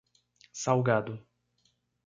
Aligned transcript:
Salgado 0.61 1.21